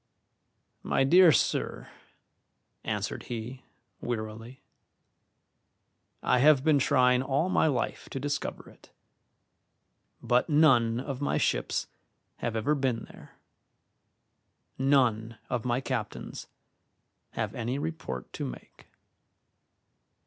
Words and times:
"My 0.81 1.03
dear 1.03 1.31
sir," 1.31 1.87
answered 2.83 3.25
he, 3.29 3.61
wearily, 4.01 4.63
"I 6.23 6.39
have 6.39 6.63
been 6.63 6.79
trying 6.79 7.21
all 7.21 7.49
my 7.49 7.67
life 7.67 8.09
to 8.09 8.19
discover 8.19 8.67
it; 8.71 8.89
but 10.19 10.49
none 10.49 10.99
of 10.99 11.21
my 11.21 11.37
ships 11.37 11.85
have 12.37 12.55
ever 12.55 12.73
been 12.73 13.03
there 13.11 13.35
none 14.75 15.37
of 15.51 15.65
my 15.65 15.79
captains 15.79 16.47
have 17.33 17.53
any 17.53 17.77
report 17.77 18.33
to 18.33 18.43
make. 18.45 18.87